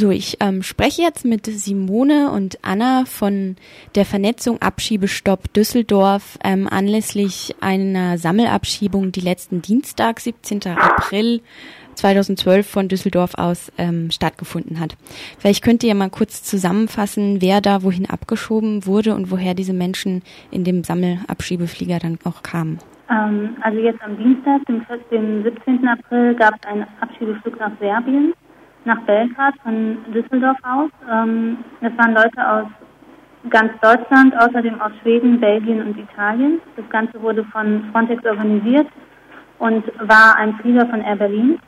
So, 0.00 0.10
ich 0.10 0.38
ähm, 0.40 0.62
spreche 0.62 1.02
jetzt 1.02 1.26
mit 1.26 1.44
Simone 1.44 2.30
und 2.30 2.58
Anna 2.62 3.04
von 3.04 3.56
der 3.94 4.06
Vernetzung 4.06 4.62
Abschiebestopp 4.62 5.52
Düsseldorf 5.52 6.38
ähm, 6.42 6.66
anlässlich 6.70 7.54
einer 7.60 8.16
Sammelabschiebung, 8.16 9.12
die 9.12 9.20
letzten 9.20 9.60
Dienstag, 9.60 10.20
17. 10.20 10.62
April 10.68 11.42
2012 11.96 12.66
von 12.66 12.88
Düsseldorf 12.88 13.34
aus 13.34 13.70
ähm, 13.76 14.10
stattgefunden 14.10 14.80
hat. 14.80 14.96
Vielleicht 15.38 15.62
könnt 15.62 15.84
ihr 15.84 15.94
mal 15.94 16.08
kurz 16.08 16.44
zusammenfassen, 16.44 17.42
wer 17.42 17.60
da 17.60 17.82
wohin 17.82 18.08
abgeschoben 18.08 18.86
wurde 18.86 19.14
und 19.14 19.30
woher 19.30 19.52
diese 19.52 19.74
Menschen 19.74 20.22
in 20.50 20.64
dem 20.64 20.82
Sammelabschiebeflieger 20.82 21.98
dann 21.98 22.18
auch 22.24 22.42
kamen. 22.42 22.78
Ähm, 23.10 23.54
also 23.60 23.78
jetzt 23.78 24.00
am 24.00 24.16
Dienstag, 24.16 24.62
dem 25.10 25.42
17. 25.42 25.86
April, 25.86 26.34
gab 26.36 26.54
es 26.54 26.66
einen 26.66 26.86
Abschiebeflug 27.02 27.60
nach 27.60 27.72
Serbien 27.78 28.32
nach 28.84 29.00
Belgrad 29.02 29.54
von 29.62 29.98
Düsseldorf 30.12 30.56
aus. 30.62 30.90
Ähm, 31.10 31.58
das 31.80 31.92
waren 31.96 32.14
Leute 32.14 32.50
aus 32.50 32.66
ganz 33.48 33.72
Deutschland, 33.80 34.34
außerdem 34.36 34.80
aus 34.80 34.92
Schweden, 35.02 35.40
Belgien 35.40 35.80
und 35.82 35.98
Italien. 35.98 36.60
Das 36.76 36.88
Ganze 36.90 37.20
wurde 37.22 37.44
von 37.44 37.84
Frontex 37.92 38.24
organisiert 38.24 38.86
und 39.58 39.84
war 40.08 40.36
ein 40.36 40.54
Flieger 40.56 40.86
von 40.86 41.00
Air 41.00 41.16
Berlin. 41.16 41.58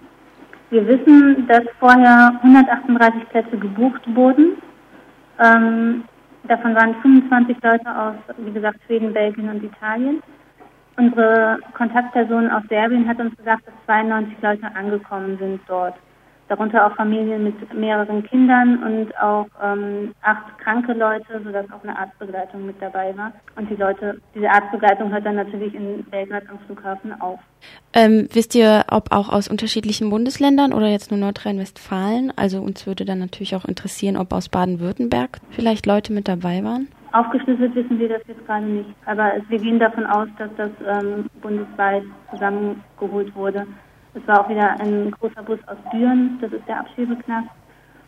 Wir 0.71 0.87
wissen, 0.87 1.47
dass 1.49 1.63
vorher 1.79 2.41
138 2.43 3.29
Plätze 3.29 3.59
gebucht 3.59 4.03
wurden. 4.15 4.57
Ähm, 5.39 6.05
davon 6.45 6.75
waren 6.75 6.95
25 7.03 7.57
Leute 7.63 7.99
aus, 7.99 8.15
wie 8.39 8.53
gesagt, 8.53 8.79
Schweden, 8.87 9.13
Belgien 9.13 9.51
und 9.51 9.63
Italien. 9.63 10.23
Unsere 10.97 11.59
Kontaktperson 11.75 12.51
aus 12.51 12.63
Serbien 12.69 13.09
hat 13.09 13.19
uns 13.19 13.37
gesagt, 13.37 13.67
dass 13.67 13.75
92 13.87 14.37
Leute 14.43 14.77
angekommen 14.77 15.39
sind 15.39 15.61
dort 15.67 15.95
darunter 16.53 16.87
auch 16.87 16.95
Familien 16.97 17.45
mit 17.45 17.75
mehreren 17.75 18.23
Kindern 18.25 18.83
und 18.83 19.19
auch 19.19 19.47
ähm, 19.63 20.13
acht 20.21 20.59
kranke 20.59 20.93
Leute, 20.93 21.41
sodass 21.43 21.65
auch 21.73 21.83
eine 21.83 21.99
Arztbegleitung 21.99 22.67
mit 22.67 22.77
dabei 22.81 23.17
war. 23.17 23.33
Und 23.57 23.71
die 23.71 23.77
Leute, 23.77 24.21
diese 24.35 24.51
Arztbegleitung 24.51 25.11
hört 25.11 25.25
dann 25.25 25.37
natürlich 25.37 25.75
in 25.75 26.05
Belgrad 26.11 26.43
am 26.51 26.59
Flughafen 26.67 27.19
auf. 27.23 27.41
Ähm, 27.95 28.29
wisst 28.33 28.55
ihr, 28.55 28.85
ob 28.91 29.13
auch 29.13 29.31
aus 29.31 29.49
unterschiedlichen 29.49 30.11
Bundesländern 30.11 30.75
oder 30.75 30.89
jetzt 30.89 31.11
nur 31.11 31.21
Nordrhein-Westfalen? 31.21 32.33
Also 32.37 32.61
uns 32.61 32.87
würde 32.87 33.07
dann 33.07 33.19
natürlich 33.19 33.57
auch 33.57 33.65
interessieren, 33.65 34.19
ob 34.19 34.33
aus 34.35 34.51
Baden-Württemberg 34.51 35.41
vielleicht 35.51 35.87
Leute 35.87 36.13
mit 36.13 36.29
dabei 36.29 36.63
waren. 36.65 36.89
Aufgeschlüsselt 37.13 37.75
wissen 37.75 37.99
wir 37.99 38.09
das 38.09 38.23
jetzt 38.27 38.45
gerade 38.47 38.67
nicht. 38.67 38.91
Aber 39.07 39.33
wir 39.49 39.59
gehen 39.59 39.79
davon 39.79 40.05
aus, 40.05 40.29
dass 40.37 40.51
das 40.57 40.71
ähm, 40.87 41.31
bundesweit 41.41 42.03
zusammengeholt 42.31 43.35
wurde. 43.35 43.67
Es 44.15 44.27
war 44.27 44.41
auch 44.41 44.49
wieder 44.49 44.79
ein 44.79 45.11
großer 45.11 45.43
Bus 45.43 45.59
aus 45.67 45.79
Düren, 45.93 46.39
das 46.41 46.53
ist 46.53 46.67
der 46.69 46.81
Abschiebeknast. 46.81 47.49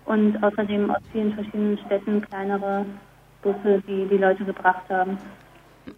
Und 0.05 0.43
außerdem 0.43 0.91
aus 0.91 1.01
vielen 1.13 1.33
verschiedenen 1.33 1.79
Städten 1.79 2.21
kleinere 2.21 2.85
Busse, 3.43 3.83
die 3.89 4.07
die 4.07 4.19
Leute 4.19 4.45
gebracht 4.45 4.85
haben. 4.91 5.17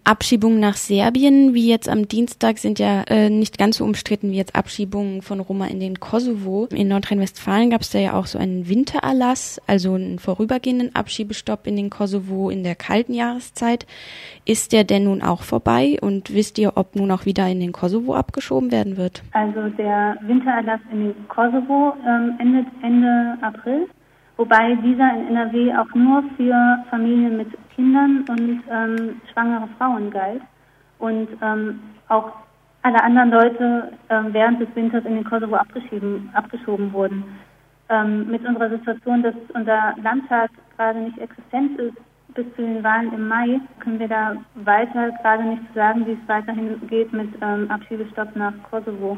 Abschiebungen 0.03 0.59
nach 0.59 0.75
Serbien, 0.75 1.53
wie 1.53 1.69
jetzt 1.69 1.89
am 1.89 2.07
Dienstag, 2.07 2.57
sind 2.57 2.79
ja 2.79 3.03
äh, 3.07 3.29
nicht 3.29 3.57
ganz 3.57 3.77
so 3.77 3.83
umstritten 3.83 4.31
wie 4.31 4.37
jetzt 4.37 4.55
Abschiebungen 4.55 5.21
von 5.21 5.39
Roma 5.39 5.67
in 5.67 5.79
den 5.79 5.99
Kosovo. 5.99 6.67
In 6.73 6.87
Nordrhein-Westfalen 6.87 7.69
gab 7.69 7.81
es 7.81 7.89
da 7.89 7.99
ja 7.99 8.13
auch 8.13 8.25
so 8.25 8.39
einen 8.39 8.69
Wintererlass, 8.69 9.61
also 9.67 9.93
einen 9.95 10.19
vorübergehenden 10.19 10.95
Abschiebestopp 10.95 11.67
in 11.67 11.75
den 11.75 11.89
Kosovo 11.89 12.49
in 12.49 12.63
der 12.63 12.75
kalten 12.75 13.13
Jahreszeit. 13.13 13.85
Ist 14.45 14.71
der 14.71 14.83
denn 14.83 15.05
nun 15.05 15.21
auch 15.21 15.41
vorbei 15.41 15.97
und 16.01 16.33
wisst 16.33 16.57
ihr, 16.57 16.73
ob 16.75 16.95
nun 16.95 17.11
auch 17.11 17.25
wieder 17.25 17.47
in 17.47 17.59
den 17.59 17.71
Kosovo 17.71 18.13
abgeschoben 18.13 18.71
werden 18.71 18.97
wird? 18.97 19.23
Also 19.33 19.69
der 19.77 20.17
Wintererlass 20.21 20.79
in 20.91 20.99
den 21.05 21.27
Kosovo 21.27 21.93
ähm, 22.07 22.35
endet 22.39 22.67
Ende 22.81 23.37
April 23.41 23.87
wobei 24.37 24.75
dieser 24.75 25.13
in 25.13 25.35
NRW 25.35 25.75
auch 25.75 25.93
nur 25.93 26.23
für 26.37 26.83
Familien 26.89 27.37
mit 27.37 27.49
Kindern 27.75 28.25
und 28.29 28.63
ähm, 28.69 29.21
schwangere 29.31 29.67
Frauen 29.77 30.09
galt 30.11 30.41
und 30.99 31.27
ähm, 31.41 31.79
auch 32.07 32.31
alle 32.83 33.03
anderen 33.03 33.31
Leute 33.31 33.91
ähm, 34.09 34.27
während 34.31 34.61
des 34.61 34.73
Winters 34.75 35.05
in 35.05 35.15
den 35.15 35.23
Kosovo 35.23 35.55
abgeschoben, 35.55 36.29
abgeschoben 36.33 36.93
wurden. 36.93 37.23
Ähm, 37.89 38.29
mit 38.29 38.45
unserer 38.45 38.69
Situation, 38.69 39.23
dass 39.23 39.35
unser 39.53 39.93
Landtag 40.01 40.51
gerade 40.75 40.99
nicht 40.99 41.17
existent 41.17 41.79
ist 41.79 41.97
bis 42.33 42.45
zu 42.55 42.61
den 42.61 42.83
Wahlen 42.83 43.11
im 43.13 43.27
Mai, 43.27 43.59
können 43.79 43.99
wir 43.99 44.07
da 44.07 44.35
weiter 44.55 45.11
gerade 45.21 45.43
nicht 45.43 45.63
sagen, 45.73 46.05
wie 46.05 46.11
es 46.11 46.27
weiterhin 46.27 46.79
geht 46.87 47.11
mit 47.11 47.29
ähm, 47.41 47.69
Abschiebestopp 47.71 48.35
nach 48.35 48.53
Kosovo. 48.69 49.17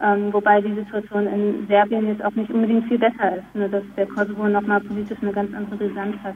Ähm, 0.00 0.32
wobei 0.32 0.60
die 0.60 0.74
Situation 0.74 1.26
in 1.26 1.66
Serbien 1.68 2.08
jetzt 2.08 2.24
auch 2.24 2.34
nicht 2.34 2.50
unbedingt 2.50 2.86
viel 2.88 2.98
besser 2.98 3.36
ist, 3.36 3.54
nur 3.54 3.68
dass 3.68 3.84
der 3.96 4.06
Kosovo 4.06 4.48
nochmal 4.48 4.80
politisch 4.80 5.18
eine 5.22 5.32
ganz 5.32 5.54
andere 5.54 5.76
Brisanz 5.76 6.16
hat. 6.22 6.34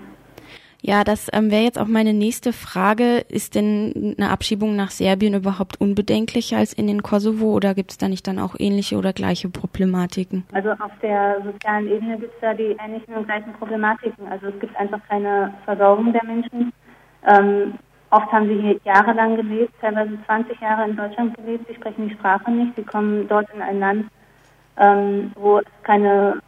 Ja, 0.80 1.02
das 1.02 1.28
ähm, 1.32 1.50
wäre 1.50 1.64
jetzt 1.64 1.78
auch 1.78 1.88
meine 1.88 2.12
nächste 2.12 2.52
Frage. 2.52 3.18
Ist 3.28 3.56
denn 3.56 4.14
eine 4.16 4.30
Abschiebung 4.30 4.76
nach 4.76 4.91
Serbien 4.91 5.34
überhaupt 5.34 5.80
unbedenklicher 5.80 6.58
als 6.58 6.72
in 6.72 6.86
den 6.86 7.02
Kosovo 7.02 7.52
oder 7.52 7.74
gibt 7.74 7.91
es 7.91 7.98
da 7.98 8.08
nicht 8.08 8.26
dann 8.28 8.38
auch 8.38 8.54
ähnliche 8.58 8.97
oder 8.97 9.12
gleiche 9.12 9.48
Problematiken? 9.48 10.44
Also 10.52 10.70
auf 10.70 10.92
der 11.02 11.42
sozialen 11.44 11.88
Ebene 11.88 12.18
gibt 12.18 12.32
es 12.32 12.41
da 12.41 12.54
die 12.54 12.76
ähnlichen 12.84 13.14
und 13.14 13.26
gleichen 13.26 13.52
Problematiken. 13.54 14.28
Also 14.28 14.47
es 14.47 14.60
gibt 14.60 14.76
einfach 14.76 15.00
keine 15.08 15.52
Versorgung 15.64 16.12
der 16.12 16.24
Menschen. 16.24 16.72
Ähm, 17.26 17.74
Oft 18.10 18.32
haben 18.32 18.48
sie 18.48 18.80
jahrelang 18.84 19.36
gelebt, 19.36 19.72
teilweise 19.80 20.19
20 20.24 20.60
Jahre 20.60 20.88
in 20.88 20.96
Deutschland 20.96 21.36
gelebt. 21.36 21.66
Sie 21.69 21.74
sprechen 21.74 22.08
die 22.08 22.14
Sprache 22.14 22.50
nicht. 22.50 22.74
Sie 22.76 22.82
kommen 22.82 23.28
dort 23.28 23.48
in 23.54 23.60
ein 23.60 23.80
Land, 23.80 24.06
ähm, 24.78 25.32
wo 25.36 25.58
es 25.58 25.66
keine 25.82 26.41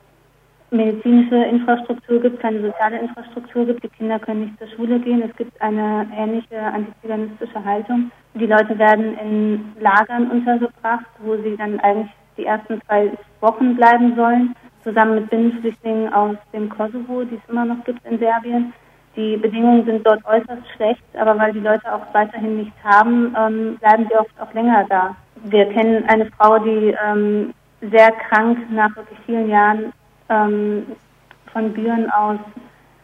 medizinische 0.71 1.37
Infrastruktur 1.37 2.21
gibt, 2.21 2.41
keine 2.41 2.63
soziale 2.63 3.01
Infrastruktur 3.01 3.67
gibt. 3.67 3.83
Die 3.83 3.89
Kinder 3.89 4.19
können 4.19 4.45
nicht 4.45 4.59
zur 4.59 4.69
Schule 4.69 5.01
gehen. 5.01 5.23
Es 5.23 5.37
gibt 5.37 5.61
eine 5.61 6.07
ähnliche 6.17 6.61
antiziganistische 6.61 7.63
Haltung. 7.63 8.11
Die 8.35 8.47
Leute 8.47 8.79
werden 8.79 9.19
in 9.19 9.73
Lagern 9.81 10.31
untergebracht, 10.31 11.07
wo 11.19 11.37
sie 11.37 11.57
dann 11.57 11.81
eigentlich 11.81 12.11
die 12.37 12.47
ersten 12.47 12.81
zwei 12.87 13.11
Wochen 13.41 13.77
bleiben 13.77 14.15
sollen, 14.17 14.55
zusammen 14.85 15.17
mit 15.17 15.31
Binnenflüchtlingen 15.31 16.13
aus 16.13 16.37
dem 16.53 16.69
Kosovo, 16.69 17.25
die 17.25 17.35
es 17.35 17.51
immer 17.51 17.65
noch 17.65 17.85
gibt 17.85 18.05
in 18.07 18.19
Serbien. 18.19 18.73
Die 19.17 19.37
Bedingungen 19.37 19.85
sind 19.85 20.07
dort 20.07 20.25
äußerst 20.25 20.63
schlecht, 20.77 21.03
aber 21.19 21.37
weil 21.39 21.53
die 21.53 21.61
Leute 21.61 21.93
auch 21.93 22.03
weiterhin 22.13 22.59
nichts 22.59 22.77
haben, 22.85 23.35
ähm, 23.37 23.77
bleiben 23.79 24.07
sie 24.09 24.17
oft 24.17 24.41
auch 24.41 24.53
länger 24.55 24.87
da. 24.89 25.17
Wir 25.45 25.67
kennen 25.67 26.05
eine 26.09 26.27
Frau, 26.33 26.59
die 26.59 26.95
ähm, 27.05 27.53
sehr 27.81 28.13
krank 28.13 28.59
nach 28.71 28.95
wirklich 28.95 29.19
vielen 29.27 29.49
Jahren 29.49 29.93
ähm, 30.29 30.87
von 31.53 31.73
Büren 31.73 32.11
aus 32.11 32.39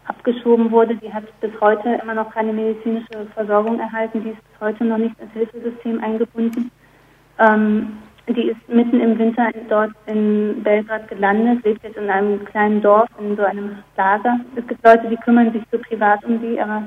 abgeschoben 0.07 0.71
wurde. 0.71 0.95
Die 0.97 1.13
hat 1.13 1.25
bis 1.41 1.51
heute 1.61 1.99
immer 2.03 2.15
noch 2.15 2.31
keine 2.33 2.53
medizinische 2.53 3.27
Versorgung 3.35 3.81
erhalten. 3.81 4.23
Die 4.23 4.31
ist 4.31 4.49
bis 4.53 4.61
heute 4.61 4.85
noch 4.85 4.99
nicht 4.99 5.19
ins 5.19 5.33
Hilfesystem 5.33 6.03
eingebunden. 6.03 6.71
Ähm, 7.39 7.99
die 8.29 8.51
ist 8.51 8.69
mitten 8.69 9.01
im 9.01 9.19
Winter 9.19 9.51
dort 9.69 9.93
in 10.07 10.63
Belgrad 10.63 11.09
gelandet, 11.09 11.65
lebt 11.65 11.83
jetzt 11.85 11.97
in 11.97 12.11
einem 12.11 12.45
kleinen 12.45 12.83
Dorf, 12.83 13.09
in 13.21 13.37
so 13.37 13.45
einem 13.45 13.79
Lager. 13.97 14.41
Es 14.57 14.67
gibt 14.67 14.85
Leute, 14.85 15.09
die 15.09 15.17
kümmern 15.17 15.53
sich 15.53 15.63
so 15.71 15.79
privat 15.79 16.25
um 16.25 16.41
die, 16.41 16.61
aber 16.61 16.83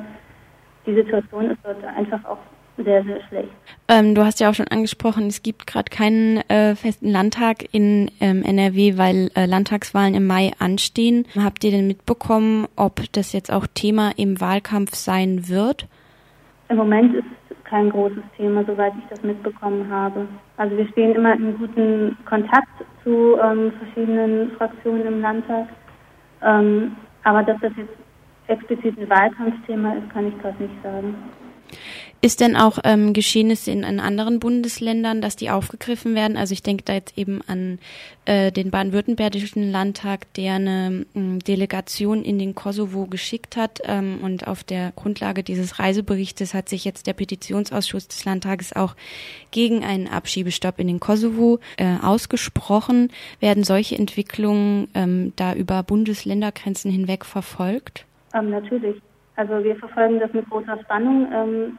die 0.86 0.96
Situation 0.96 1.52
ist 1.52 1.60
dort 1.64 1.84
einfach 1.86 2.24
auch 2.26 2.40
sehr, 2.84 3.04
sehr 3.04 3.22
schlecht. 3.28 3.50
Ähm, 3.88 4.16
du 4.16 4.24
hast 4.24 4.40
ja 4.40 4.50
auch 4.50 4.54
schon 4.54 4.68
angesprochen, 4.68 5.28
es 5.28 5.44
gibt 5.44 5.68
gerade 5.68 5.90
keinen 5.90 6.38
äh, 6.50 6.76
festen 6.76 7.10
Landtag 7.10 7.66
in 7.74 8.12
ähm, 8.20 8.44
NRW, 8.44 8.98
weil 8.98 9.32
äh, 9.36 9.46
Landtagswahlen 9.46 10.16
im 10.16 10.28
Mai 10.28 10.52
anstehen. 10.60 11.26
Habt 11.38 11.64
ihr 11.64 11.72
denn 11.72 11.88
mitbekommen, 11.88 12.68
ob 12.76 13.02
das 13.12 13.34
jetzt 13.34 13.52
auch 13.52 13.68
Thema 13.74 14.12
im 14.18 14.40
Wahlkampf 14.40 14.96
sein 14.96 15.48
wird? 15.48 15.88
Im 16.70 16.78
Moment 16.78 17.16
ist 17.16 17.26
kein 17.70 17.90
großes 17.90 18.24
Thema, 18.36 18.64
soweit 18.66 18.94
ich 18.98 19.06
das 19.10 19.22
mitbekommen 19.24 19.90
habe. 19.90 20.28
Also 20.58 20.76
wir 20.76 20.88
stehen 20.90 21.16
immer 21.16 21.34
in 21.34 21.58
guten 21.58 22.18
Kontakt 22.26 22.68
zu 23.04 23.38
ähm, 23.42 23.72
verschiedenen 23.74 24.52
Fraktionen 24.54 25.06
im 25.06 25.22
Landtag. 25.22 25.68
Ähm, 26.42 26.96
aber 27.24 27.44
dass 27.44 27.60
das 27.62 27.72
jetzt 27.78 27.96
explizit 28.48 28.98
ein 28.98 29.10
Wahlkampfthema 29.10 29.94
ist, 29.94 30.10
kann 30.12 30.28
ich 30.28 30.42
gerade 30.42 30.64
nicht 30.64 30.84
sagen. 30.84 31.16
Ist 32.22 32.42
denn 32.42 32.58
auch 32.58 32.80
ähm, 32.84 33.14
Geschehnisse 33.14 33.72
in, 33.72 33.84
in, 33.84 34.02
anderen 34.02 34.40
Bundesländern, 34.40 35.22
dass 35.22 35.38
die 35.38 35.50
aufgegriffen 35.50 36.16
werden? 36.16 36.36
Also 36.36 36.52
ich 36.52 36.62
denke 36.62 36.84
da 36.84 36.92
jetzt 36.92 37.18
eben 37.18 37.40
an 37.48 37.80
äh, 38.26 38.52
den 38.52 38.72
baden-württembergischen 38.72 39.72
Landtag, 39.72 40.34
der 40.34 40.56
eine 40.56 41.06
ähm, 41.16 41.40
Delegation 41.40 42.26
in 42.26 42.38
den 42.38 42.56
Kosovo 42.56 43.06
geschickt 43.06 43.56
hat. 43.56 43.80
Ähm, 43.86 44.20
und 44.22 44.48
auf 44.48 44.66
der 44.66 44.92
Grundlage 44.98 45.44
dieses 45.44 45.80
Reiseberichtes 45.80 46.54
hat 46.54 46.68
sich 46.68 46.84
jetzt 46.84 47.08
der 47.08 47.14
Petitionsausschuss 47.14 48.10
des 48.10 48.26
Landtages 48.26 48.76
auch 48.76 48.96
gegen 49.52 49.86
einen 49.86 50.10
Abschiebestopp 50.10 50.78
in 50.78 50.88
den 50.88 51.00
Kosovo 51.00 51.60
äh, 51.78 51.96
ausgesprochen. 52.04 53.12
Werden 53.40 53.64
solche 53.64 53.96
Entwicklungen 53.96 54.90
ähm, 54.94 55.32
da 55.38 55.54
über 55.54 55.84
Bundesländergrenzen 55.84 56.92
hinweg 56.92 57.24
verfolgt? 57.24 58.06
Ähm, 58.34 58.50
natürlich. 58.50 59.02
Also 59.38 59.64
wir 59.64 59.78
verfolgen 59.78 60.20
das 60.20 60.34
mit 60.34 60.50
großer 60.50 60.78
Spannung. 60.84 61.78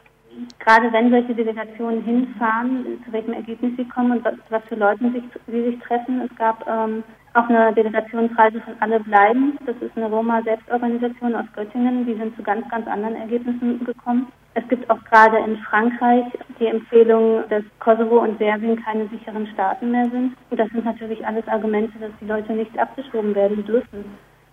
Gerade 0.61 0.93
wenn 0.93 1.11
solche 1.11 1.35
Delegationen 1.35 2.03
hinfahren, 2.03 3.03
zu 3.05 3.13
welchem 3.13 3.33
Ergebnis 3.33 3.73
sie 3.77 3.85
kommen 3.85 4.13
und 4.13 4.25
was, 4.25 4.35
was 4.51 4.63
für 4.69 4.77
Leute 4.77 5.11
sich, 5.11 5.25
sie 5.47 5.65
sich 5.65 5.79
treffen. 5.81 6.21
Es 6.21 6.37
gab 6.37 6.67
ähm, 6.69 7.03
auf 7.35 7.49
einer 7.49 7.73
Delegationsreise 7.73 8.61
von 8.61 8.75
Alle 8.81 9.01
bleiben. 9.01 9.59
Das 9.67 9.77
ist 9.81 9.97
eine 9.97 10.07
Roma-Selbstorganisation 10.07 11.35
aus 11.35 11.47
Göttingen. 11.55 12.07
Die 12.07 12.15
sind 12.15 12.37
zu 12.37 12.43
ganz, 12.43 12.69
ganz 12.69 12.87
anderen 12.87 13.17
Ergebnissen 13.17 13.85
gekommen. 13.85 14.29
Es 14.55 14.67
gibt 14.69 14.89
auch 14.91 15.03
gerade 15.05 15.39
in 15.39 15.57
Frankreich 15.59 16.25
die 16.59 16.67
Empfehlung, 16.67 17.45
dass 17.49 17.63
Kosovo 17.79 18.19
und 18.19 18.39
Serbien 18.39 18.83
keine 18.83 19.07
sicheren 19.09 19.47
Staaten 19.49 19.93
mehr 19.93 20.09
sind. 20.11 20.37
Und 20.51 20.59
das 20.59 20.69
sind 20.71 20.85
natürlich 20.85 21.25
alles 21.25 21.47
Argumente, 21.47 21.99
dass 22.01 22.11
die 22.21 22.27
Leute 22.27 22.53
nicht 22.53 22.77
abgeschoben 22.79 23.35
werden 23.35 23.65
dürfen. 23.65 24.05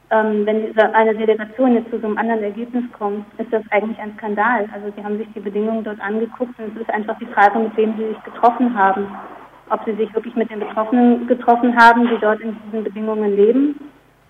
Ähm, 0.09 0.45
wenn 0.45 0.77
eine 0.77 1.15
Delegation 1.15 1.74
jetzt 1.74 1.89
zu 1.89 2.00
so 2.00 2.07
einem 2.07 2.18
anderen 2.18 2.44
Ergebnis 2.44 2.83
kommt, 2.98 3.25
ist 3.38 3.51
das 3.51 3.63
eigentlich 3.71 4.00
ein 4.00 4.13
Skandal. 4.18 4.69
Also 4.74 4.92
sie 4.95 5.04
haben 5.04 5.18
sich 5.18 5.27
die 5.36 5.42
Bedingungen 5.42 5.83
dort 5.83 6.00
angeguckt 6.00 6.57
und 6.59 6.75
es 6.75 6.81
ist 6.81 6.89
einfach 6.89 7.18
die 7.19 7.25
Frage, 7.25 7.59
mit 7.59 7.75
wem 7.75 7.94
sie 7.98 8.07
sich 8.07 8.24
getroffen 8.24 8.77
haben 8.77 9.07
ob 9.69 9.83
sie 9.86 9.95
sich 9.95 10.13
wirklich 10.13 10.36
mit 10.36 10.50
den 10.50 10.59
Betroffenen 10.59 11.27
getroffen 11.27 11.75
haben, 11.77 12.07
die 12.07 12.18
dort 12.19 12.39
in 12.39 12.56
diesen 12.65 12.83
Bedingungen 12.83 13.36
leben, 13.36 13.75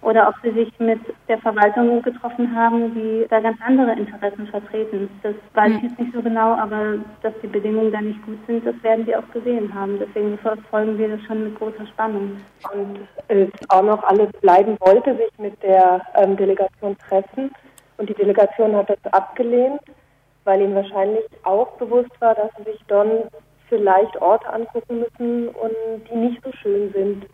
oder 0.01 0.27
ob 0.27 0.35
sie 0.43 0.51
sich 0.51 0.71
mit 0.79 0.99
der 1.27 1.39
Verwaltung 1.39 2.01
getroffen 2.01 2.55
haben, 2.55 2.93
die 2.93 3.25
da 3.29 3.39
ganz 3.39 3.57
andere 3.65 3.93
Interessen 3.93 4.47
vertreten. 4.47 5.09
Das 5.23 5.33
weiß 5.53 5.73
ich 5.77 5.83
jetzt 5.83 5.99
nicht 5.99 6.13
so 6.13 6.21
genau, 6.21 6.53
aber 6.53 6.99
dass 7.23 7.33
die 7.41 7.47
Bedingungen 7.47 7.91
da 7.91 8.01
nicht 8.01 8.23
gut 8.25 8.37
sind, 8.45 8.65
das 8.65 8.75
werden 8.83 9.05
wir 9.07 9.19
auch 9.19 9.29
gesehen 9.33 9.73
haben. 9.73 9.99
Deswegen 9.99 10.37
verfolgen 10.37 10.97
wir 10.97 11.09
das 11.09 11.21
schon 11.23 11.45
mit 11.45 11.55
großer 11.57 11.85
Spannung. 11.87 12.37
Und 12.73 12.99
es 13.27 13.49
auch 13.69 13.83
noch 13.83 14.03
alles 14.03 14.31
bleiben 14.41 14.77
wollte, 14.79 15.15
sich 15.17 15.31
mit 15.39 15.61
der 15.63 16.01
ähm, 16.15 16.37
Delegation 16.37 16.95
treffen. 17.09 17.51
Und 17.97 18.09
die 18.09 18.13
Delegation 18.13 18.75
hat 18.75 18.89
das 18.89 19.13
abgelehnt, 19.13 19.81
weil 20.43 20.61
ihnen 20.61 20.75
wahrscheinlich 20.75 21.25
auch 21.43 21.71
bewusst 21.77 22.11
war, 22.19 22.35
dass 22.35 22.51
sie 22.57 22.71
sich 22.71 22.79
dann 22.87 23.23
vielleicht 23.67 24.15
Orte 24.21 24.47
angucken 24.47 24.99
müssen 24.99 25.49
und 25.49 25.75
die 26.09 26.15
nicht 26.15 26.41
so 26.43 26.51
schön 26.51 26.93
sind. 26.93 27.25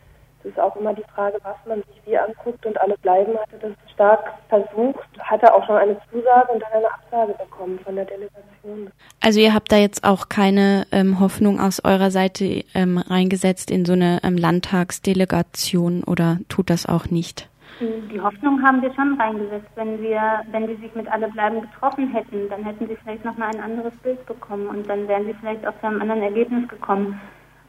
Es 0.44 0.50
ist 0.50 0.60
auch 0.60 0.76
immer 0.76 0.94
die 0.94 1.04
Frage, 1.16 1.38
was 1.44 1.56
man 1.66 1.84
sich 1.84 2.02
wie 2.06 2.18
anguckt 2.18 2.66
und 2.66 2.80
alle 2.82 2.98
bleiben 2.98 3.38
hatte 3.38 3.58
das 3.62 3.72
stark 3.94 4.34
versucht, 4.50 5.08
hatte 5.20 5.54
auch 5.54 5.66
schon 5.66 5.78
eine 5.78 5.98
Zusage 6.12 6.52
und 6.52 6.62
dann 6.62 6.72
eine 6.74 6.94
Absage 6.94 7.34
bekommen 7.34 7.80
von 7.80 7.96
der 7.96 8.06
Delegation. 8.06 8.92
Also 9.22 9.40
ihr 9.40 9.54
habt 9.54 9.72
da 9.72 9.78
jetzt 9.78 10.04
auch 10.04 10.28
keine 10.28 10.86
ähm, 10.92 11.20
Hoffnung 11.20 11.60
aus 11.62 11.84
eurer 11.84 12.12
Seite 12.12 12.66
ähm, 12.74 12.98
reingesetzt 12.98 13.72
in 13.72 13.86
so 13.86 13.94
eine 13.94 14.20
ähm, 14.24 14.38
Landtagsdelegation 14.38 16.04
oder 16.04 16.40
tut 16.50 16.70
das 16.70 16.86
auch 16.86 17.06
nicht? 17.10 17.48
Die 17.80 18.22
Hoffnung 18.22 18.62
haben 18.62 18.82
wir 18.82 18.94
schon 18.94 19.20
reingesetzt. 19.20 19.70
Wenn 19.76 20.02
wir, 20.02 20.42
wenn 20.52 20.68
die 20.68 20.76
sich 20.76 20.94
mit 20.94 21.12
alle 21.12 21.28
bleiben 21.30 21.62
getroffen 21.62 22.10
hätten, 22.14 22.48
dann 22.50 22.64
hätten 22.64 22.88
sie 22.88 22.96
vielleicht 22.98 23.26
nochmal 23.26 23.50
ein 23.54 23.62
anderes 23.62 23.96
Bild 24.04 24.26
bekommen 24.26 24.68
und 24.68 24.88
dann 24.88 25.08
wären 25.08 25.26
sie 25.26 25.34
vielleicht 25.34 25.66
auch 25.66 25.74
zu 25.80 25.88
einem 25.88 26.02
anderen 26.02 26.22
Ergebnis 26.22 26.68
gekommen. 26.68 27.20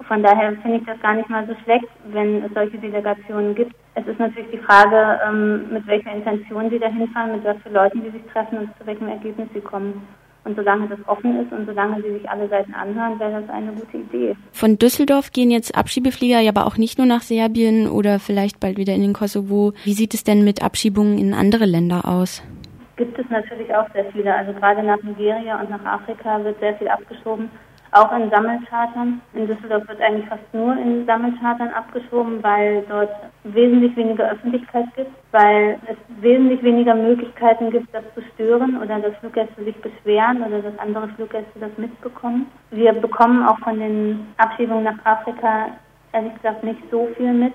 Von 0.03 0.23
daher 0.23 0.53
finde 0.63 0.79
ich 0.79 0.85
das 0.85 1.01
gar 1.01 1.15
nicht 1.15 1.31
mal 1.31 1.47
so 1.47 1.55
schlecht, 1.65 1.87
wenn 2.13 2.43
es 2.45 2.53
solche 2.53 2.79
Delegationen 2.79 3.55
gibt. 3.55 3.75
Es 3.95 4.07
ist 4.07 4.19
natürlich 4.19 4.51
die 4.51 4.59
Frage, 4.59 5.21
ähm, 5.27 5.73
mit 5.73 5.87
welcher 5.87 6.13
Intention 6.13 6.69
sie 6.69 6.79
dahin 6.79 7.09
fahren, 7.09 7.33
mit 7.33 7.45
was 7.45 7.57
für 7.63 7.71
Leuten 7.71 8.03
sie 8.03 8.11
sich 8.11 8.23
treffen 8.33 8.59
und 8.59 8.71
zu 8.79 8.87
welchem 8.87 9.09
Ergebnis 9.09 9.49
sie 9.55 9.61
kommen. 9.61 10.07
Und 10.45 10.57
solange 10.57 10.89
das 10.89 10.99
offen 11.07 11.41
ist 11.41 11.53
und 11.53 11.65
solange 11.65 12.03
sie 12.03 12.19
sich 12.19 12.29
alle 12.29 12.47
Seiten 12.49 12.75
anhören, 12.75 13.19
wäre 13.19 13.41
das 13.41 13.49
eine 13.49 13.73
gute 13.73 13.97
Idee. 13.97 14.37
Von 14.53 14.79
Düsseldorf 14.79 15.33
gehen 15.33 15.51
jetzt 15.51 15.75
Abschiebeflieger 15.75 16.41
ja 16.41 16.51
aber 16.51 16.67
auch 16.67 16.77
nicht 16.77 16.99
nur 16.99 17.07
nach 17.07 17.23
Serbien 17.23 17.89
oder 17.89 18.19
vielleicht 18.19 18.61
bald 18.61 18.77
wieder 18.77 18.95
in 18.95 19.01
den 19.01 19.15
Kosovo. 19.15 19.73
Wie 19.85 19.95
sieht 19.95 20.13
es 20.13 20.23
denn 20.23 20.45
mit 20.45 20.63
Abschiebungen 20.63 21.17
in 21.17 21.33
andere 21.33 21.65
Länder 21.65 22.05
aus? 22.05 22.43
Gibt 22.97 23.19
es 23.19 23.25
natürlich 23.31 23.75
auch 23.75 23.91
sehr 23.95 24.05
viele. 24.13 24.35
Also 24.35 24.53
gerade 24.53 24.83
nach 24.83 25.03
Nigeria 25.03 25.59
und 25.61 25.71
nach 25.71 25.85
Afrika 25.85 26.45
wird 26.45 26.61
sehr 26.61 26.75
viel 26.75 26.89
abgeschoben 26.89 27.49
auch 27.95 28.13
in 28.13 28.31
Sammelchartern. 28.31 29.21
In 29.35 29.47
Düsseldorf 29.47 29.89
wird 29.89 30.01
eigentlich 30.01 30.29
fast 30.29 30.53
nur 30.53 30.77
in 30.77 31.07
Sammelchartern 31.07 31.71
abgeschoben, 31.71 32.43
weil 32.43 32.85
dort 32.89 33.11
wesentlich 33.45 33.97
weniger 33.97 34.31
Öffentlichkeit 34.31 34.87
gibt, 34.97 35.13
weil 35.31 35.79
es 35.87 35.97
wesentlich 36.21 36.63
weniger 36.63 36.95
Möglichkeiten 36.95 37.71
gibt, 37.71 37.95
das 37.95 38.03
zu 38.15 38.23
stören 38.35 38.83
oder 38.83 38.99
dass 38.99 39.17
Fluggäste 39.19 39.65
sich 39.65 39.77
beschweren 39.77 40.43
oder 40.43 40.61
dass 40.61 40.79
andere 40.79 41.09
Fluggäste 41.09 41.59
das 41.61 41.71
mitbekommen. 41.77 42.47
Wir 42.71 42.93
bekommen 42.93 43.47
auch 43.47 43.59
von 43.61 43.79
den 43.79 44.27
Abschiebungen 44.39 44.85
nach 44.85 45.05
Afrika 45.05 45.69
ehrlich 46.13 46.35
gesagt 46.35 46.65
nicht 46.65 46.81
so 46.91 47.09
viel 47.17 47.33
mit. 47.33 47.55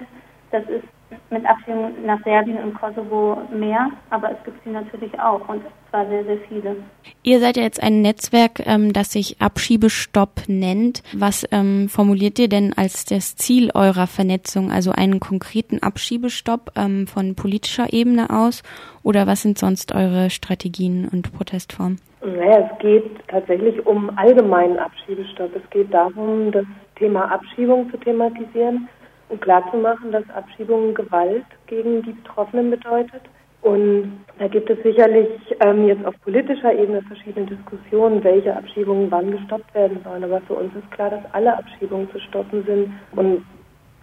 Das 0.51 0.63
ist 0.63 0.83
mit 1.29 1.45
Abschiebung 1.45 1.93
nach 2.05 2.23
Serbien 2.23 2.57
und 2.57 2.73
Kosovo 2.73 3.37
mehr, 3.53 3.89
aber 4.09 4.31
es 4.31 4.43
gibt 4.43 4.63
sie 4.63 4.71
natürlich 4.71 5.19
auch 5.19 5.47
und 5.47 5.61
zwar 5.89 6.07
sehr, 6.07 6.23
sehr 6.23 6.37
viele. 6.47 6.75
Ihr 7.23 7.39
seid 7.39 7.57
ja 7.57 7.63
jetzt 7.63 7.81
ein 7.81 8.01
Netzwerk, 8.01 8.65
ähm, 8.65 8.93
das 8.93 9.11
sich 9.11 9.41
Abschiebestopp 9.41 10.43
nennt. 10.47 11.03
Was 11.13 11.47
ähm, 11.51 11.89
formuliert 11.89 12.39
ihr 12.39 12.49
denn 12.49 12.73
als 12.75 13.05
das 13.05 13.35
Ziel 13.35 13.71
eurer 13.73 14.07
Vernetzung? 14.07 14.71
Also 14.71 14.91
einen 14.91 15.19
konkreten 15.19 15.81
Abschiebestopp 15.81 16.71
ähm, 16.75 17.07
von 17.07 17.35
politischer 17.35 17.91
Ebene 17.93 18.29
aus 18.29 18.63
oder 19.03 19.27
was 19.27 19.41
sind 19.41 19.57
sonst 19.57 19.93
eure 19.93 20.29
Strategien 20.29 21.07
und 21.11 21.33
Protestformen? 21.33 21.99
Naja, 22.21 22.69
es 22.71 22.79
geht 22.79 23.05
tatsächlich 23.29 23.85
um 23.85 24.11
allgemeinen 24.17 24.77
Abschiebestopp. 24.77 25.51
Es 25.55 25.69
geht 25.69 25.93
darum, 25.93 26.51
das 26.51 26.65
Thema 26.97 27.31
Abschiebung 27.31 27.89
zu 27.91 27.97
thematisieren 27.97 28.89
und 29.29 29.41
klarzumachen, 29.41 30.11
dass 30.11 30.29
Abschiebung 30.31 30.93
Gewalt 30.93 31.45
gegen 31.67 32.01
die 32.03 32.13
Betroffenen 32.13 32.71
bedeutet. 32.71 33.21
Und 33.61 34.25
da 34.37 34.47
gibt 34.47 34.69
es 34.69 34.81
sicherlich 34.83 35.27
ähm, 35.59 35.87
jetzt 35.87 36.05
auf 36.05 36.15
politischer 36.21 36.73
Ebene 36.73 37.01
verschiedene 37.01 37.45
Diskussionen, 37.45 38.23
welche 38.23 38.55
Abschiebungen 38.55 39.11
wann 39.11 39.31
gestoppt 39.31 39.73
werden 39.75 39.99
sollen. 40.03 40.23
Aber 40.23 40.41
für 40.41 40.53
uns 40.53 40.73
ist 40.75 40.89
klar, 40.91 41.09
dass 41.09 41.23
alle 41.33 41.57
Abschiebungen 41.57 42.09
zu 42.11 42.19
stoppen 42.19 42.63
sind. 42.65 42.93
Und 43.11 43.45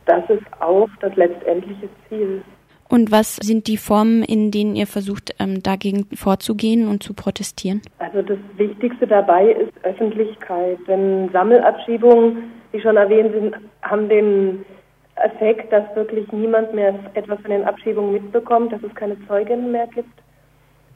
das 0.05 0.29
ist 0.29 0.45
auch 0.61 0.89
das 1.01 1.15
letztendliche 1.17 1.89
Ziel. 2.09 2.43
Und 2.89 3.11
was 3.11 3.37
sind 3.37 3.67
die 3.67 3.79
Formen, 3.79 4.23
in 4.23 4.51
denen 4.51 4.77
ihr 4.77 4.87
versucht, 4.87 5.35
ähm, 5.41 5.63
dagegen 5.63 6.07
vorzugehen 6.15 6.87
und 6.87 7.03
zu 7.03 7.15
protestieren? 7.15 7.83
Also 7.99 8.23
das 8.23 8.39
Wichtigste 8.57 9.07
dabei 9.07 9.53
ist 9.53 9.73
Öffentlichkeit. 9.85 10.79
Denn 10.87 11.31
Sammelabschiebungen, 11.33 12.53
wie 12.71 12.81
schon 12.81 12.97
erwähnt 12.97 13.33
sind, 13.33 13.57
haben 13.83 14.09
den 14.09 14.65
Effekt, 15.17 15.73
dass 15.73 15.85
wirklich 15.95 16.31
niemand 16.33 16.75
mehr 16.75 16.95
etwas 17.15 17.41
von 17.41 17.51
den 17.51 17.65
Abschiebungen 17.65 18.13
mitbekommt, 18.13 18.73
dass 18.73 18.83
es 18.83 18.95
keine 18.95 19.17
Zeuginnen 19.27 19.73
mehr 19.73 19.87
gibt. 19.87 20.23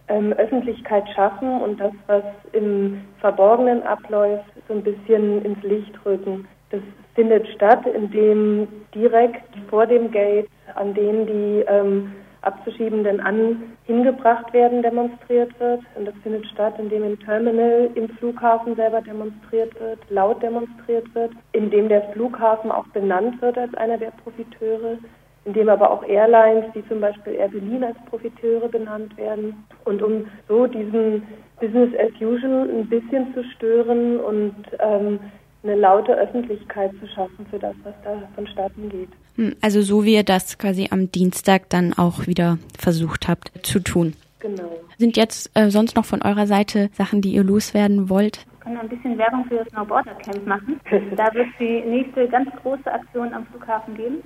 Ähm, 0.08 0.32
Öffentlichkeit 0.34 1.08
schaffen 1.14 1.61
und 1.61 1.81
das, 1.81 1.93
was 2.06 2.25
im 2.52 3.02
Verborgenen 3.20 3.82
abläuft, 3.84 4.44
so 4.69 4.75
ein 4.75 4.82
bisschen 4.82 5.44
ins 5.44 5.62
Licht 5.62 5.94
rücken. 6.05 6.46
Das 6.70 6.81
findet 7.14 7.46
statt, 7.49 7.87
indem 7.87 8.69
direkt 8.94 9.44
vor 9.69 9.87
dem 9.87 10.11
Gate, 10.11 10.49
an 10.75 10.94
denen 10.94 11.26
die 11.26 11.64
ähm, 11.69 12.12
Abzuschiebenden 12.42 13.20
an 13.20 13.62
hingebracht 13.84 14.52
werden, 14.52 14.82
demonstriert 14.82 15.59
wird. 15.61 15.82
Und 15.94 16.06
das 16.06 16.14
findet 16.23 16.47
statt, 16.47 16.75
indem 16.78 17.04
im 17.04 17.20
Terminal 17.20 17.90
im 17.94 18.09
Flughafen 18.11 18.75
selber 18.76 19.00
demonstriert 19.02 19.78
wird, 19.80 19.99
laut 20.09 20.42
demonstriert 20.42 21.14
wird, 21.14 21.32
indem 21.52 21.88
der 21.88 22.02
Flughafen 22.12 22.70
auch 22.70 22.87
benannt 22.88 23.40
wird 23.42 23.59
als 23.59 23.75
einer 23.75 23.99
der 23.99 24.12
Profiteure, 24.23 24.99
indem 25.44 25.68
aber 25.68 25.90
auch 25.90 26.04
Airlines, 26.04 26.66
wie 26.75 26.87
zum 26.88 27.00
Beispiel 27.00 27.35
Air 27.35 27.49
Berlin 27.49 27.85
als 27.85 27.97
Profiteure 28.09 28.68
benannt 28.68 29.16
werden. 29.16 29.64
Und 29.85 30.02
um 30.02 30.26
so 30.49 30.66
diesen 30.66 31.26
Business 31.61 31.90
as 31.99 32.12
usual 32.20 32.68
ein 32.70 32.88
bisschen 32.88 33.35
zu 33.35 33.44
stören 33.44 34.18
und 34.18 34.54
ähm, 34.78 35.20
eine 35.62 35.76
laute 35.76 36.12
Öffentlichkeit 36.14 36.93
zu 37.00 37.07
schaffen 37.09 37.47
für 37.50 37.59
das, 37.59 37.75
was 37.83 37.95
da 38.02 38.23
vonstatten 38.35 38.88
geht. 38.88 39.11
Hm, 39.37 39.55
also 39.61 39.83
so 39.83 40.05
wie 40.05 40.14
ihr 40.14 40.23
das 40.23 40.59
quasi 40.59 40.88
am 40.90 41.11
Dienstag 41.12 41.69
dann 41.69 41.93
auch 41.93 42.26
wieder 42.26 42.59
versucht 42.79 43.29
habt 43.29 43.52
zu 43.62 43.81
tun. 43.81 44.14
Genau. 44.40 44.71
Sind 44.99 45.17
jetzt 45.17 45.50
äh, 45.55 45.71
sonst 45.71 45.97
noch 45.97 46.07
von 46.07 46.23
eurer 46.23 46.47
Seite 46.47 46.88
Sachen, 46.95 47.21
die 47.21 47.33
ihr 47.33 47.45
loswerden 47.45 48.09
wollt? 48.09 48.47
Wir 48.47 48.64
können 48.64 48.79
ein 48.79 48.88
bisschen 48.88 49.19
Werbung 49.19 49.45
für 49.47 49.57
das 49.57 49.69
Snowboarder 49.69 50.14
Camp 50.14 50.47
machen. 50.47 50.81
da 51.17 51.33
wird 51.35 51.49
die 51.59 51.83
nächste 51.83 52.26
ganz 52.29 52.49
große 52.62 52.90
Aktion 52.90 53.33
am 53.35 53.47
Flughafen 53.47 53.95
geben. 53.97 54.23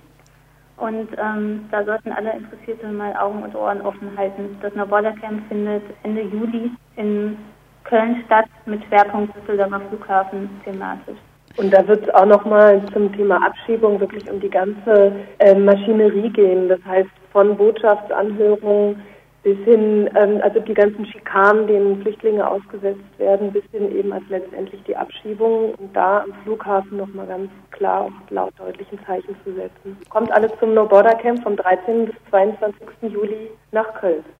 Und 0.76 1.08
ähm, 1.18 1.66
da 1.70 1.84
sollten 1.84 2.10
alle 2.10 2.32
Interessierte 2.32 2.88
mal 2.88 3.14
Augen 3.16 3.42
und 3.42 3.54
Ohren 3.54 3.80
offen 3.80 4.16
halten. 4.16 4.56
Das 4.60 4.72
Snowboarder 4.72 5.12
Camp 5.12 5.46
findet 5.48 5.82
Ende 6.02 6.22
Juli 6.22 6.70
in 6.96 7.36
Köln 7.84 8.22
statt 8.26 8.46
mit 8.66 8.82
Schwerpunkt 8.84 9.34
Düsseldorfer 9.36 9.80
Flughafen 9.88 10.48
thematisch. 10.64 11.18
Und 11.56 11.72
da 11.72 11.86
wird 11.86 12.02
es 12.02 12.14
auch 12.14 12.26
nochmal 12.26 12.82
zum 12.92 13.12
Thema 13.12 13.36
Abschiebung 13.46 14.00
wirklich 14.00 14.28
um 14.28 14.40
die 14.40 14.50
ganze 14.50 15.12
äh, 15.38 15.54
Maschinerie 15.54 16.30
gehen. 16.30 16.68
Das 16.68 16.80
heißt 16.84 17.10
von 17.30 17.56
Botschaftsanhörungen 17.56 19.00
bis 19.44 19.58
hin, 19.58 20.10
ähm, 20.16 20.40
also 20.42 20.58
die 20.58 20.74
ganzen 20.74 21.04
Schikanen, 21.06 21.66
denen 21.66 22.00
Flüchtlinge 22.00 22.48
ausgesetzt 22.48 23.04
werden, 23.18 23.52
bis 23.52 23.62
hin 23.70 23.94
eben 23.94 24.12
als 24.12 24.24
letztendlich 24.30 24.82
die 24.84 24.96
Abschiebung 24.96 25.74
und 25.74 25.94
da 25.94 26.22
am 26.22 26.32
Flughafen 26.42 26.96
nochmal 26.96 27.26
ganz 27.26 27.50
klar 27.70 28.06
und 28.06 28.30
laut 28.30 28.54
deutlichen 28.58 28.98
Zeichen 29.06 29.36
zu 29.44 29.52
setzen. 29.52 29.98
Kommt 30.08 30.32
alles 30.32 30.50
zum 30.58 30.72
No 30.72 30.86
Border 30.86 31.14
Camp 31.16 31.42
vom 31.42 31.56
13. 31.56 32.06
bis 32.06 32.14
22. 32.30 32.82
Juli 33.02 33.50
nach 33.70 33.92
Köln. 34.00 34.24